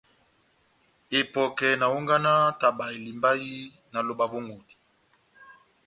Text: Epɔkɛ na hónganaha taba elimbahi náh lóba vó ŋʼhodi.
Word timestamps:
Epɔkɛ 1.19 1.67
na 1.79 1.85
hónganaha 1.93 2.45
taba 2.59 2.85
elimbahi 2.95 3.51
náh 3.91 4.03
lóba 4.07 4.25
vó 4.31 4.39
ŋʼhodi. 4.47 4.73